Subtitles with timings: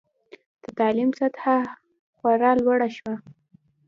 [0.63, 1.57] د تعلیم سطحه
[2.17, 3.15] خورا لوړه شوه.